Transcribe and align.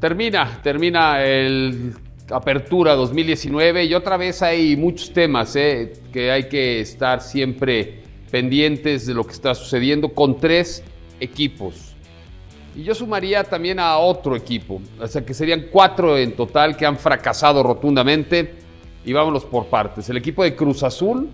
Termina, 0.00 0.60
termina 0.62 1.24
el 1.24 1.92
Apertura 2.30 2.94
2019 2.94 3.84
y 3.84 3.94
otra 3.94 4.16
vez 4.16 4.42
hay 4.42 4.76
muchos 4.76 5.12
temas 5.12 5.56
eh, 5.56 5.92
que 6.12 6.30
hay 6.30 6.48
que 6.48 6.80
estar 6.80 7.20
siempre 7.20 8.02
pendientes 8.30 9.06
de 9.06 9.14
lo 9.14 9.24
que 9.24 9.32
está 9.32 9.56
sucediendo 9.56 10.10
con 10.10 10.38
tres 10.38 10.84
equipos. 11.18 11.96
Y 12.76 12.84
yo 12.84 12.94
sumaría 12.94 13.42
también 13.42 13.80
a 13.80 13.98
otro 13.98 14.36
equipo, 14.36 14.80
o 15.00 15.06
sea 15.08 15.26
que 15.26 15.34
serían 15.34 15.66
cuatro 15.72 16.16
en 16.16 16.36
total 16.36 16.76
que 16.76 16.86
han 16.86 16.96
fracasado 16.96 17.64
rotundamente. 17.64 18.54
Y 19.04 19.12
vámonos 19.12 19.44
por 19.44 19.66
partes. 19.66 20.08
El 20.10 20.18
equipo 20.18 20.44
de 20.44 20.54
Cruz 20.54 20.84
Azul, 20.84 21.28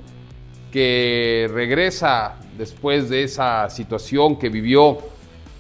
que 0.73 1.51
regresa 1.53 2.37
después 2.57 3.11
de 3.11 3.25
esa 3.25 3.69
situación 3.69 4.39
que 4.39 4.49
vivió, 4.49 4.99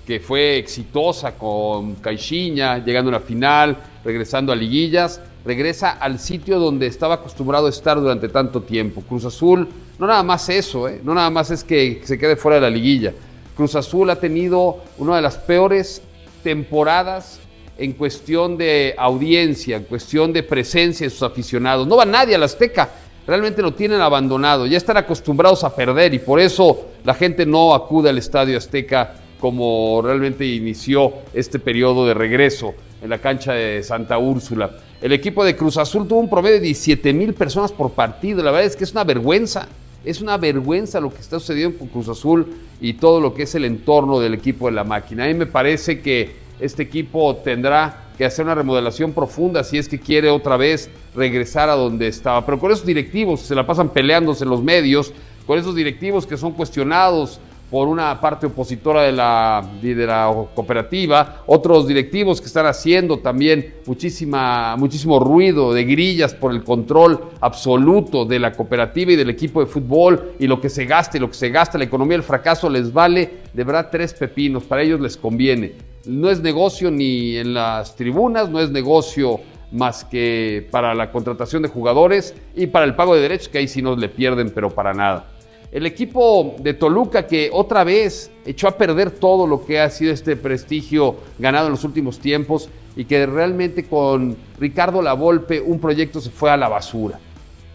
que 0.07 0.21
fue 0.21 0.59
exitosa 0.59 1.32
con 1.32 1.95
Caixinha, 1.97 2.79
llegando 2.79 3.10
a 3.10 3.16
una 3.16 3.20
final, 3.20 3.77
regresando 4.05 4.52
a 4.52 4.56
liguillas, 4.56 5.20
regresa 5.45 5.92
al 5.92 6.19
sitio 6.19 6.59
donde 6.59 6.87
estaba 6.87 7.15
acostumbrado 7.15 7.66
a 7.66 7.70
estar 7.70 7.98
durante 7.98 8.29
tanto 8.29 8.62
tiempo. 8.62 9.02
Cruz 9.02 9.24
Azul, 9.24 9.69
no 9.98 10.06
nada 10.06 10.23
más 10.23 10.48
eso, 10.48 10.88
¿eh? 10.88 11.01
no 11.02 11.15
nada 11.15 11.30
más 11.30 11.51
es 11.51 11.65
que 11.65 12.02
se 12.05 12.19
quede 12.19 12.37
fuera 12.37 12.56
de 12.56 12.62
la 12.62 12.70
liguilla. 12.70 13.12
Cruz 13.56 13.74
Azul 13.77 14.10
ha 14.10 14.16
tenido 14.16 14.79
una 14.98 15.16
de 15.16 15.23
las 15.23 15.37
peores 15.37 16.02
temporadas 16.43 17.41
en 17.79 17.93
cuestión 17.93 18.57
de 18.57 18.95
audiencia, 18.98 19.77
en 19.77 19.84
cuestión 19.84 20.32
de 20.32 20.43
presencia 20.43 21.07
de 21.07 21.10
sus 21.10 21.23
aficionados. 21.23 21.87
No 21.87 21.96
va 21.96 22.05
nadie 22.05 22.34
a 22.34 22.38
la 22.38 22.46
Azteca, 22.46 22.91
realmente 23.27 23.62
lo 23.62 23.73
tienen 23.73 24.01
abandonado, 24.01 24.66
ya 24.66 24.77
están 24.77 24.96
acostumbrados 24.96 25.65
a 25.65 25.74
perder 25.74 26.15
y 26.15 26.18
por 26.18 26.41
eso 26.41 26.88
la 27.05 27.15
gente 27.15 27.46
no 27.46 27.74
acude 27.74 28.10
al 28.10 28.18
Estadio 28.18 28.59
Azteca 28.59 29.15
como 29.45 30.01
realmente 30.03 30.47
inició 30.47 31.12
este 31.34 31.59
periodo 31.59 32.07
de 32.07 32.15
regreso 32.15 32.73
en 33.02 33.11
la 33.11 33.19
cancha 33.19 33.52
de 33.52 33.82
Santa 33.82 34.16
Úrsula. 34.16 34.71
El 35.02 35.13
equipo 35.13 35.45
de 35.45 35.55
Cruz 35.55 35.77
Azul 35.77 36.09
tuvo 36.09 36.21
un 36.21 36.30
promedio 36.30 36.55
de 36.55 36.63
17 36.63 37.13
mil 37.13 37.35
personas 37.35 37.71
por 37.71 37.91
partido, 37.91 38.43
la 38.43 38.52
verdad 38.52 38.66
es 38.68 38.74
que 38.74 38.85
es 38.85 38.93
una 38.93 39.05
vergüenza. 39.05 39.68
Es 40.02 40.23
una 40.23 40.38
vergüenza 40.38 40.99
lo 40.99 41.13
que 41.13 41.21
está 41.21 41.38
sucediendo 41.38 41.79
con 41.79 41.88
Cruz 41.88 42.09
Azul 42.09 42.55
y 42.80 42.95
todo 42.95 43.21
lo 43.21 43.35
que 43.35 43.43
es 43.43 43.55
el 43.55 43.66
entorno 43.66 44.18
del 44.18 44.33
equipo 44.33 44.65
de 44.65 44.73
la 44.73 44.85
máquina. 44.85 45.24
A 45.24 45.27
mí 45.27 45.35
me 45.35 45.45
parece 45.45 46.01
que 46.01 46.37
este 46.59 46.83
equipo 46.83 47.37
tendrá 47.37 48.07
que 48.16 48.24
hacer 48.24 48.46
una 48.46 48.55
remodelación 48.55 49.13
profunda 49.13 49.63
si 49.63 49.77
es 49.77 49.90
que 49.90 50.01
quiere 50.01 50.30
otra 50.30 50.57
vez 50.57 50.88
regresar 51.15 51.68
a 51.68 51.74
donde 51.74 52.09
estaba. 52.09 52.46
Pero 52.46 52.59
con 52.59 52.73
esos 52.73 52.87
directivos 52.87 53.40
se 53.40 53.55
la 53.55 53.66
pasan 53.66 53.90
peleándose 53.90 54.45
en 54.45 54.49
los 54.49 54.63
medios, 54.63 55.13
con 55.46 55.59
esos 55.59 55.74
directivos 55.74 56.27
que 56.27 56.38
son 56.38 56.52
cuestionados 56.52 57.40
por 57.75 57.89
una 57.89 58.21
parte 58.21 58.47
opositora 58.47 59.03
de 59.03 59.11
la, 59.11 60.49
cooperativa, 60.55 61.43
otros 61.47 61.89
directivos 61.89 62.41
que 62.41 62.47
están 62.47 62.67
haciendo 62.67 63.19
también 63.19 63.75
muchísima, 63.85 64.77
muchísimo 64.77 65.19
ruido 65.19 65.75
de 65.75 65.83
grillas 65.83 66.34
por 66.34 66.53
el 66.53 66.62
control 66.62 67.33
absoluto 67.41 68.27
de 68.27 68.39
la 68.39 68.53
cooperativa 68.53 69.11
y 69.11 69.17
del 69.17 69.28
equipo 69.28 69.59
de 69.59 69.67
fútbol 69.67 70.34
y 70.39 70.47
lo 70.47 70.61
que 70.61 70.69
se 70.69 70.84
gasta 70.84 71.17
y 71.17 71.21
lo 71.21 71.27
que 71.27 71.34
se 71.34 71.49
gasta, 71.49 71.77
la 71.77 71.83
economía 71.83 72.17
del 72.17 72.22
fracaso 72.22 72.71
les 72.71 72.93
vale 72.93 73.39
de 73.53 73.65
verdad 73.65 73.89
tres 73.91 74.15
pepinos, 74.15 74.62
para 74.62 74.83
ellos 74.83 75.00
les 75.00 75.17
conviene. 75.17 75.72
No 76.06 76.31
es 76.31 76.41
negocio 76.41 76.93
ni 76.93 77.39
en 77.39 77.55
las 77.55 77.97
tribunas, 77.97 78.50
no 78.50 78.61
es 78.61 78.71
negocio 78.71 79.41
más 79.72 80.05
que 80.05 80.69
para 80.71 80.95
la 80.95 81.11
contratación 81.11 81.62
de 81.62 81.69
jugadores 81.69 82.37
y 82.55 82.69
para 82.69 82.84
el 82.84 82.95
pago 82.95 83.17
de 83.17 83.22
derechos, 83.22 83.49
que 83.49 83.59
ahí 83.59 83.67
sí 83.67 83.83
no 83.83 83.97
le 83.97 84.09
pierden, 84.09 84.50
pero 84.50 84.71
para 84.71 84.95
nada. 84.95 85.34
El 85.75 85.87
equipo 85.87 86.55
de 86.61 86.72
Toluca 86.72 87.27
que 87.27 87.50
otra 87.53 87.83
vez 87.83 88.31
echó 88.47 88.69
a 88.69 88.78
perder 88.78 89.11
todo 89.11 89.44
lo 89.44 89.67
que 89.67 89.81
ha 89.81 89.91
sido 89.91 90.12
este 90.12 90.37
prestigio 90.37 91.17
ganado 91.37 91.67
en 91.67 91.72
los 91.72 91.83
últimos 91.83 92.21
tiempos 92.21 92.69
y 92.94 93.06
que 93.06 93.27
realmente 93.27 93.83
con 93.83 94.37
Ricardo 94.61 95.03
Lavolpe 95.03 95.61
un 95.61 95.81
proyecto 95.81 96.21
se 96.21 96.31
fue 96.31 96.53
a 96.53 96.56
la 96.56 96.69
basura. 96.69 97.19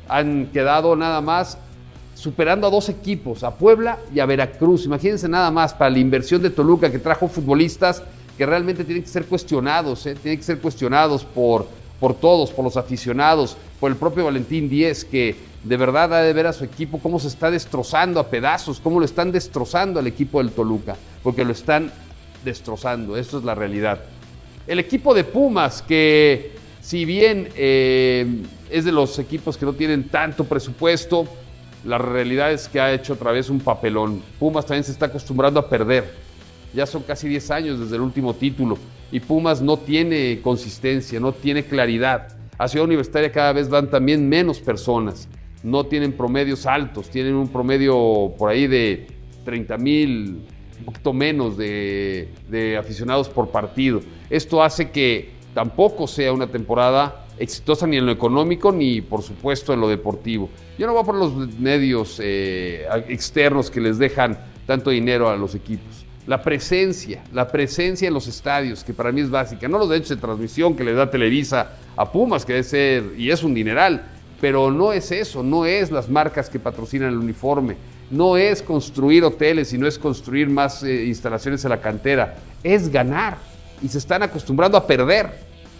Han 0.07 0.45
quedado 0.53 0.95
nada 0.95 1.19
más 1.19 1.57
superando 2.15 2.67
a 2.67 2.69
dos 2.69 2.87
equipos, 2.87 3.43
a 3.43 3.57
Puebla 3.57 3.99
y 4.15 4.21
a 4.21 4.25
Veracruz. 4.25 4.85
Imagínense 4.85 5.27
nada 5.27 5.51
más 5.51 5.73
para 5.73 5.89
la 5.89 5.99
inversión 5.99 6.41
de 6.41 6.51
Toluca 6.51 6.89
que 6.89 6.99
trajo 6.99 7.27
futbolistas 7.27 8.01
que 8.37 8.45
realmente 8.45 8.85
tienen 8.85 9.03
que 9.03 9.09
ser 9.09 9.25
cuestionados, 9.25 10.05
¿eh? 10.05 10.15
tienen 10.15 10.37
que 10.37 10.45
ser 10.45 10.59
cuestionados 10.59 11.25
por, 11.25 11.67
por 11.99 12.13
todos, 12.13 12.51
por 12.51 12.63
los 12.63 12.77
aficionados, 12.77 13.57
por 13.79 13.91
el 13.91 13.97
propio 13.97 14.25
Valentín 14.25 14.69
Díez, 14.69 15.05
que 15.05 15.35
de 15.63 15.77
verdad 15.77 16.13
ha 16.13 16.21
de 16.21 16.33
ver 16.33 16.47
a 16.47 16.53
su 16.53 16.63
equipo 16.63 16.99
cómo 16.99 17.19
se 17.19 17.27
está 17.27 17.51
destrozando 17.51 18.19
a 18.19 18.27
pedazos, 18.27 18.79
cómo 18.79 18.99
lo 18.99 19.05
están 19.05 19.31
destrozando 19.31 19.99
al 19.99 20.07
equipo 20.07 20.39
del 20.39 20.51
Toluca, 20.51 20.95
porque 21.23 21.43
lo 21.43 21.51
están 21.51 21.91
destrozando, 22.43 23.17
esto 23.17 23.39
es 23.39 23.43
la 23.43 23.55
realidad. 23.55 23.99
El 24.67 24.79
equipo 24.79 25.13
de 25.13 25.23
Pumas, 25.23 25.81
que 25.81 26.53
si 26.81 27.03
bien 27.05 27.49
eh, 27.55 28.43
es 28.69 28.85
de 28.85 28.91
los 28.91 29.19
equipos 29.19 29.57
que 29.57 29.65
no 29.65 29.73
tienen 29.73 30.07
tanto 30.09 30.45
presupuesto, 30.45 31.25
la 31.85 31.97
realidad 31.97 32.51
es 32.51 32.67
que 32.67 32.79
ha 32.79 32.93
hecho 32.93 33.13
otra 33.13 33.31
vez 33.31 33.49
un 33.49 33.59
papelón. 33.59 34.21
Pumas 34.37 34.65
también 34.65 34.83
se 34.83 34.91
está 34.91 35.07
acostumbrando 35.07 35.59
a 35.59 35.67
perder 35.67 36.29
ya 36.73 36.85
son 36.85 37.03
casi 37.03 37.27
10 37.27 37.51
años 37.51 37.79
desde 37.79 37.95
el 37.95 38.01
último 38.01 38.33
título 38.33 38.77
y 39.11 39.19
Pumas 39.19 39.61
no 39.61 39.77
tiene 39.77 40.41
consistencia, 40.41 41.19
no 41.19 41.33
tiene 41.33 41.63
claridad. 41.63 42.37
A 42.57 42.67
Ciudad 42.67 42.85
Universitaria 42.85 43.31
cada 43.31 43.53
vez 43.53 43.69
van 43.69 43.89
también 43.89 44.27
menos 44.27 44.59
personas, 44.59 45.27
no 45.63 45.85
tienen 45.85 46.13
promedios 46.13 46.65
altos, 46.65 47.09
tienen 47.09 47.35
un 47.35 47.47
promedio 47.47 48.33
por 48.37 48.49
ahí 48.49 48.67
de 48.67 49.07
30 49.45 49.77
mil, 49.77 50.41
un 50.79 50.85
poquito 50.85 51.13
menos 51.13 51.57
de, 51.57 52.77
aficionados 52.79 53.29
por 53.29 53.49
partido. 53.49 54.01
Esto 54.29 54.61
hace 54.61 54.91
que 54.91 55.31
tampoco 55.53 56.07
sea 56.07 56.31
una 56.31 56.47
temporada 56.47 57.25
exitosa 57.37 57.87
ni 57.87 57.97
en 57.97 58.05
lo 58.05 58.11
económico 58.11 58.71
ni 58.71 59.01
por 59.01 59.21
supuesto 59.21 59.73
en 59.73 59.79
lo 59.79 59.87
deportivo. 59.87 60.49
Yo 60.77 60.85
no 60.85 60.93
voy 60.93 61.05
por 61.05 61.15
los 61.15 61.33
medios 61.57 62.19
eh, 62.21 62.85
externos 63.07 63.71
que 63.71 63.79
les 63.79 63.97
dejan 63.97 64.37
tanto 64.65 64.89
dinero 64.89 65.29
a 65.29 65.37
los 65.37 65.55
equipos 65.55 66.05
la 66.29 66.43
presencia, 66.43 67.23
la 67.33 67.47
presencia 67.47 68.07
en 68.07 68.13
los 68.13 68.27
estadios, 68.27 68.83
que 68.83 68.93
para 68.93 69.11
mí 69.11 69.19
es 69.21 69.31
básica, 69.31 69.67
no 69.67 69.79
los 69.79 69.89
derechos 69.89 70.09
de 70.09 70.17
transmisión 70.17 70.75
que 70.75 70.83
le 70.83 70.93
da 70.93 71.09
Televisa 71.09 71.71
a 71.95 72.11
Pumas, 72.11 72.45
que 72.45 72.53
debe 72.53 72.63
ser, 72.63 73.03
y 73.17 73.31
es 73.31 73.41
un 73.41 73.55
dineral, 73.55 74.03
pero 74.39 74.69
no 74.69 74.93
es 74.93 75.11
eso, 75.11 75.41
no 75.41 75.65
es 75.65 75.89
las 75.89 76.07
marcas 76.07 76.47
que 76.47 76.59
patrocinan 76.59 77.09
el 77.09 77.17
uniforme, 77.17 77.77
no 78.11 78.37
es 78.37 78.61
construir 78.61 79.23
hoteles 79.23 79.73
y 79.73 79.79
no 79.79 79.87
es 79.87 79.97
construir 79.97 80.51
más 80.51 80.83
eh, 80.83 81.05
instalaciones 81.05 81.63
en 81.65 81.71
la 81.71 81.81
cantera, 81.81 82.35
es 82.63 82.91
ganar. 82.91 83.39
Y 83.81 83.87
se 83.87 83.97
están 83.97 84.21
acostumbrando 84.21 84.77
a 84.77 84.85
perder, 84.85 85.31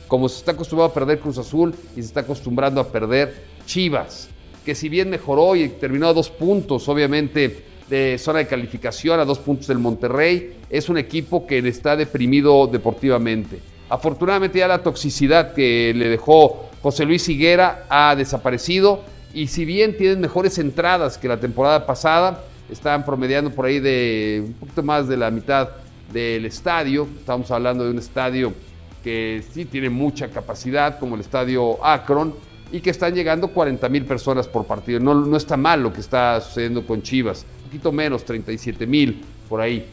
como 0.08 0.28
se 0.28 0.40
está 0.40 0.54
acostumbrado 0.54 0.90
a 0.90 0.94
perder 0.96 1.20
Cruz 1.20 1.38
Azul 1.38 1.76
y 1.96 2.02
se 2.02 2.08
está 2.08 2.22
acostumbrando 2.22 2.82
a 2.82 2.88
perder 2.88 3.46
Chivas, 3.68 4.30
que 4.66 4.74
si 4.74 4.90
bien 4.90 5.12
mejoró 5.12 5.56
y 5.56 5.70
terminó 5.70 6.08
a 6.08 6.14
dos 6.14 6.32
puntos, 6.32 6.90
obviamente 6.90 7.69
de 7.90 8.18
zona 8.18 8.40
de 8.40 8.48
calificación 8.48 9.20
a 9.20 9.26
dos 9.26 9.40
puntos 9.40 9.68
del 9.68 9.80
Monterrey. 9.80 10.54
Es 10.70 10.90
un 10.90 10.98
equipo 10.98 11.48
que 11.48 11.60
está 11.60 11.96
deprimido 11.96 12.68
deportivamente. 12.68 13.60
Afortunadamente 13.90 14.60
ya 14.60 14.68
la 14.68 14.84
toxicidad 14.84 15.54
que 15.54 15.94
le 15.96 16.10
dejó 16.10 16.70
José 16.82 17.06
Luis 17.06 17.28
Higuera 17.28 17.86
ha 17.90 18.16
desaparecido 18.16 19.02
y 19.34 19.48
si 19.48 19.66
bien 19.66 19.98
tienen 19.98 20.22
mejores 20.22 20.58
entradas 20.60 21.18
que 21.18 21.28
la 21.28 21.40
temporada 21.40 21.86
pasada, 21.86 22.44
están 22.72 23.04
promediando 23.04 23.50
por 23.50 23.66
ahí 23.66 23.80
de 23.80 24.44
un 24.46 24.54
poquito 24.54 24.84
más 24.84 25.08
de 25.08 25.18
la 25.18 25.32
mitad 25.32 25.70
del 26.12 26.46
estadio. 26.46 27.08
Estamos 27.18 27.50
hablando 27.52 27.84
de 27.84 27.92
un 27.92 27.98
estadio 27.98 28.54
que 29.04 29.44
sí 29.54 29.66
tiene 29.66 29.90
mucha 29.90 30.30
capacidad, 30.30 31.00
como 31.00 31.16
el 31.16 31.22
estadio 31.22 31.84
Akron, 31.84 32.36
y 32.72 32.82
que 32.82 32.90
están 32.90 33.14
llegando 33.14 33.50
40 33.50 33.88
mil 33.90 34.06
personas 34.06 34.48
por 34.48 34.66
partido. 34.66 35.00
No, 35.00 35.14
no 35.14 35.38
está 35.38 35.58
mal 35.58 35.82
lo 35.82 35.92
que 35.92 36.02
está 36.02 36.40
sucediendo 36.42 36.86
con 36.86 37.02
Chivas 37.02 37.46
poquito 37.70 37.92
menos, 37.92 38.26
37 38.26 38.88
mil 38.88 39.22
por 39.48 39.62
ahí, 39.62 39.86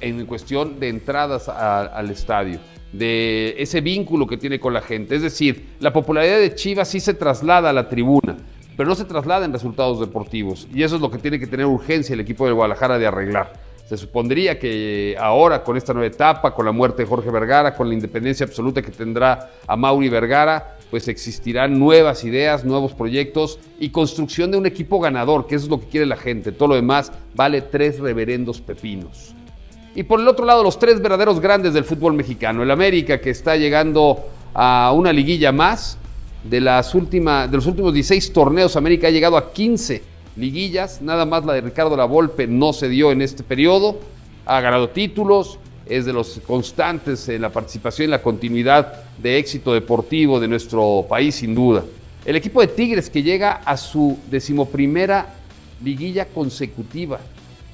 en 0.00 0.24
cuestión 0.24 0.78
de 0.78 0.88
entradas 0.88 1.48
al 1.48 2.10
estadio, 2.10 2.60
de 2.92 3.56
ese 3.58 3.80
vínculo 3.80 4.24
que 4.24 4.36
tiene 4.36 4.60
con 4.60 4.72
la 4.72 4.80
gente. 4.80 5.16
Es 5.16 5.22
decir, 5.22 5.70
la 5.80 5.92
popularidad 5.92 6.38
de 6.38 6.54
Chivas 6.54 6.88
sí 6.88 7.00
se 7.00 7.14
traslada 7.14 7.70
a 7.70 7.72
la 7.72 7.88
tribuna, 7.88 8.36
pero 8.76 8.88
no 8.88 8.94
se 8.94 9.04
traslada 9.04 9.44
en 9.44 9.52
resultados 9.52 9.98
deportivos. 9.98 10.68
Y 10.72 10.84
eso 10.84 10.94
es 10.94 11.02
lo 11.02 11.10
que 11.10 11.18
tiene 11.18 11.40
que 11.40 11.48
tener 11.48 11.66
urgencia 11.66 12.14
el 12.14 12.20
equipo 12.20 12.46
de 12.46 12.52
Guadalajara 12.52 12.98
de 12.98 13.06
arreglar. 13.08 13.52
Se 13.88 13.96
supondría 13.96 14.58
que 14.58 15.16
ahora, 15.18 15.64
con 15.64 15.76
esta 15.76 15.92
nueva 15.92 16.06
etapa, 16.06 16.54
con 16.54 16.64
la 16.64 16.72
muerte 16.72 17.02
de 17.02 17.08
Jorge 17.08 17.30
Vergara, 17.30 17.74
con 17.74 17.88
la 17.88 17.94
independencia 17.94 18.46
absoluta 18.46 18.80
que 18.80 18.92
tendrá 18.92 19.50
a 19.66 19.76
Mauri 19.76 20.08
Vergara, 20.08 20.78
pues 20.94 21.08
existirán 21.08 21.76
nuevas 21.76 22.22
ideas, 22.22 22.64
nuevos 22.64 22.94
proyectos 22.94 23.58
y 23.80 23.88
construcción 23.88 24.52
de 24.52 24.58
un 24.58 24.64
equipo 24.64 25.00
ganador, 25.00 25.48
que 25.48 25.56
eso 25.56 25.64
es 25.64 25.70
lo 25.72 25.80
que 25.80 25.88
quiere 25.88 26.06
la 26.06 26.14
gente. 26.14 26.52
Todo 26.52 26.68
lo 26.68 26.74
demás 26.76 27.10
vale 27.34 27.62
tres 27.62 27.98
reverendos 27.98 28.60
pepinos. 28.60 29.34
Y 29.96 30.04
por 30.04 30.20
el 30.20 30.28
otro 30.28 30.44
lado, 30.46 30.62
los 30.62 30.78
tres 30.78 31.02
verdaderos 31.02 31.40
grandes 31.40 31.74
del 31.74 31.82
fútbol 31.82 32.12
mexicano. 32.12 32.62
El 32.62 32.70
América, 32.70 33.20
que 33.20 33.30
está 33.30 33.56
llegando 33.56 34.24
a 34.54 34.92
una 34.94 35.12
liguilla 35.12 35.50
más. 35.50 35.98
De, 36.44 36.60
las 36.60 36.94
últimas, 36.94 37.50
de 37.50 37.56
los 37.56 37.66
últimos 37.66 37.92
16 37.92 38.32
torneos, 38.32 38.76
América 38.76 39.08
ha 39.08 39.10
llegado 39.10 39.36
a 39.36 39.52
15 39.52 40.00
liguillas. 40.36 41.02
Nada 41.02 41.26
más 41.26 41.44
la 41.44 41.54
de 41.54 41.62
Ricardo 41.62 41.96
Lavolpe 41.96 42.46
no 42.46 42.72
se 42.72 42.88
dio 42.88 43.10
en 43.10 43.20
este 43.20 43.42
periodo. 43.42 43.98
Ha 44.46 44.60
ganado 44.60 44.90
títulos, 44.90 45.58
es 45.86 46.04
de 46.04 46.12
los 46.12 46.40
constantes 46.46 47.28
en 47.28 47.42
la 47.42 47.50
participación 47.50 48.08
y 48.08 48.10
la 48.10 48.22
continuidad 48.22 49.04
de 49.18 49.38
éxito 49.38 49.72
deportivo 49.74 50.40
de 50.40 50.48
nuestro 50.48 51.06
país, 51.08 51.34
sin 51.36 51.54
duda. 51.54 51.84
El 52.24 52.36
equipo 52.36 52.60
de 52.60 52.68
Tigres 52.68 53.10
que 53.10 53.22
llega 53.22 53.52
a 53.64 53.76
su 53.76 54.18
decimoprimera 54.30 55.34
liguilla 55.82 56.26
consecutiva. 56.26 57.20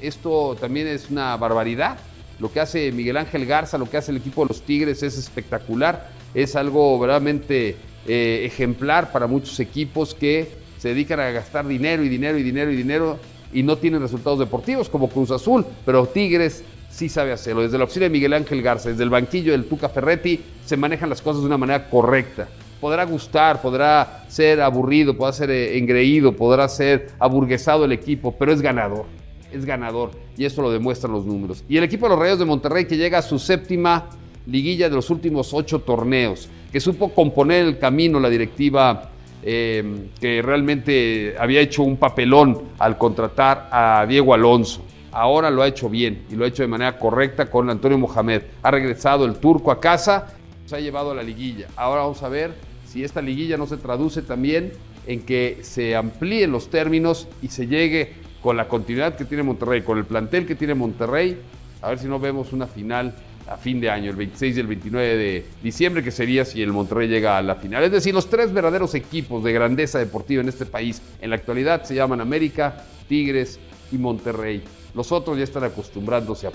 Esto 0.01 0.57
también 0.61 0.89
es 0.89 1.11
una 1.11 1.37
barbaridad. 1.37 1.99
Lo 2.41 2.51
que 2.51 2.59
hace 2.59 2.91
Miguel 2.91 3.17
Ángel 3.17 3.47
Garza, 3.47 3.79
lo 3.79 3.89
que 3.89 3.97
hace 3.97 4.11
el 4.11 4.17
equipo 4.17 4.43
de 4.43 4.49
los 4.49 4.63
Tigres 4.63 5.03
es 5.03 5.17
espectacular. 5.19 6.11
Es 6.35 6.57
algo 6.57 6.99
verdaderamente 6.99 7.77
eh, 8.09 8.43
ejemplar 8.45 9.13
para 9.13 9.27
muchos 9.27 9.61
equipos 9.61 10.15
que 10.15 10.51
se 10.79 10.89
dedican 10.89 11.21
a 11.21 11.31
gastar 11.31 11.69
dinero 11.69 12.03
y 12.03 12.09
dinero 12.09 12.39
y 12.39 12.43
dinero 12.43 12.73
y 12.73 12.77
dinero 12.77 13.19
y 13.53 13.63
no 13.63 13.77
tienen 13.77 14.01
resultados 14.01 14.39
deportivos 14.39 14.89
como 14.89 15.09
Cruz 15.09 15.31
Azul, 15.31 15.67
pero 15.85 16.07
Tigres 16.07 16.65
sí 16.91 17.09
sabe 17.09 17.33
hacerlo. 17.33 17.63
Desde 17.63 17.79
la 17.79 17.85
oficina 17.85 18.05
de 18.05 18.11
Miguel 18.11 18.33
Ángel 18.33 18.63
Garza, 18.63 18.91
desde 18.91 19.03
el 19.03 19.11
banquillo 19.11 19.53
del 19.53 19.65
Tuca 19.65 19.89
Ferretti, 19.89 20.41
se 20.65 20.77
manejan 20.77 21.09
las 21.09 21.23
cosas 21.23 21.43
de 21.43 21.47
una 21.47 21.59
manera 21.59 21.89
correcta. 21.89 22.49
Podrá 22.81 23.05
gustar, 23.05 23.61
podrá 23.63 24.25
ser 24.29 24.61
aburrido, 24.61 25.17
podrá 25.17 25.33
ser 25.33 25.51
eh, 25.51 25.79
engreído, 25.79 26.33
podrá 26.33 26.69
ser 26.69 27.11
aburguesado 27.19 27.85
el 27.85 27.93
equipo, 27.93 28.35
pero 28.39 28.53
es 28.53 28.61
ganador 28.61 29.07
es 29.53 29.65
ganador 29.65 30.13
y 30.37 30.45
eso 30.45 30.63
lo 30.63 30.71
demuestran 30.71 31.13
los 31.13 31.27
números. 31.27 31.65
Y 31.69 31.77
el 31.77 31.85
equipo 31.85 32.07
de 32.07 32.11
los 32.11 32.19
Rayos 32.19 32.39
de 32.39 32.45
Monterrey 32.45 32.87
que 32.87 32.97
llega 32.97 33.19
a 33.19 33.23
su 33.23 33.39
séptima 33.39 34.09
liguilla 34.47 34.89
de 34.89 34.95
los 34.95 35.11
últimos 35.11 35.53
ocho 35.53 35.81
torneos, 35.81 36.49
que 36.73 36.81
supo 36.81 37.11
componer 37.11 37.67
el 37.67 37.79
camino 37.79 38.19
la 38.21 38.31
directiva 38.31 39.11
eh, 39.43 40.09
que 40.21 40.43
realmente 40.43 41.35
había 41.39 41.61
hecho 41.61 41.83
un 41.83 41.97
papelón 41.97 42.61
al 42.79 42.99
contratar 42.99 43.69
a 43.71 44.07
Diego 44.09 44.35
Alonso. 44.35 44.83
Ahora 45.13 45.51
lo 45.51 45.63
ha 45.63 45.69
hecho 45.69 45.89
bien 45.89 46.25
y 46.31 46.37
lo 46.37 46.45
ha 46.45 46.49
hecho 46.49 46.63
de 46.63 46.69
manera 46.69 46.99
correcta 46.99 47.51
con 47.51 47.69
Antonio 47.69 47.99
Mohamed. 47.99 48.43
Ha 48.63 48.71
regresado 48.71 49.25
el 49.25 49.37
turco 49.37 49.71
a 49.71 49.81
casa, 49.81 50.35
se 50.67 50.77
ha 50.77 50.81
llevado 50.81 51.11
a 51.11 51.15
la 51.15 51.23
liguilla. 51.23 51.67
Ahora 51.77 52.03
vamos 52.03 52.23
a 52.23 52.29
ver 52.29 52.55
si 52.87 53.03
esta 53.03 53.21
liguilla 53.21 53.57
no 53.57 53.67
se 53.67 53.77
traduce 53.77 54.23
también 54.23 54.73
en 55.07 55.23
que 55.23 55.59
se 55.63 55.97
amplíen 55.97 56.53
los 56.53 56.71
términos 56.71 57.27
y 57.43 57.49
se 57.49 57.67
llegue 57.67 58.15
con 58.43 58.57
la 58.57 58.69
continuidad 58.69 59.17
que 59.17 59.25
tiene 59.25 59.43
Monterrey, 59.43 59.83
con 59.83 59.99
el 59.99 60.05
plantel 60.05 60.47
que 60.47 60.55
tiene 60.55 60.75
Monterrey, 60.75 61.39
a 61.83 61.89
ver 61.89 61.99
si 61.99 62.07
no 62.07 62.19
vemos 62.19 62.53
una 62.53 62.67
final 62.67 63.15
a 63.49 63.57
fin 63.57 63.81
de 63.81 63.91
año, 63.91 64.11
el 64.11 64.17
26 64.17 64.57
y 64.57 64.61
el 64.61 64.67
29 64.67 65.17
de 65.17 65.47
diciembre, 65.63 66.05
que 66.05 66.11
sería 66.11 66.45
si 66.45 66.63
el 66.63 66.73
Monterrey 66.73 67.09
llega 67.09 67.37
a 67.37 67.43
la 67.43 67.57
final. 67.57 67.83
Es 67.83 67.91
decir, 67.91 68.15
los 68.15 68.31
tres 68.31 68.53
verdaderos 68.53 68.95
equipos 68.95 69.43
de 69.43 69.53
grandeza 69.53 69.99
deportiva 69.99 70.41
en 70.43 70.49
este 70.49 70.67
país 70.67 71.03
en 71.21 71.31
la 71.31 71.37
actualidad 71.37 71.83
se 71.83 71.95
llaman 71.95 72.21
América, 72.21 72.85
Tigres 73.09 73.59
y 73.91 73.99
Monterrey. 73.99 74.63
Los 74.95 75.13
otros 75.13 75.39
ya 75.39 75.45
están 75.45 75.65
acostumbrándose 75.65 76.49
a... 76.49 76.53